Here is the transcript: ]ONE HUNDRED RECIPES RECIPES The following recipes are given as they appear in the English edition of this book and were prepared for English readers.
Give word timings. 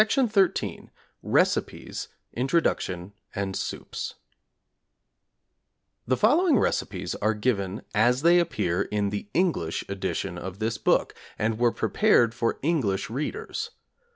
]ONE 0.01 0.07
HUNDRED 0.29 0.89
RECIPES 1.21 2.07
RECIPES 2.41 4.15
The 6.07 6.17
following 6.17 6.57
recipes 6.57 7.13
are 7.13 7.35
given 7.35 7.83
as 7.93 8.23
they 8.23 8.39
appear 8.39 8.81
in 8.81 9.11
the 9.11 9.27
English 9.35 9.83
edition 9.87 10.39
of 10.39 10.57
this 10.57 10.79
book 10.79 11.13
and 11.37 11.59
were 11.59 11.71
prepared 11.71 12.33
for 12.33 12.57
English 12.63 13.11
readers. 13.11 13.69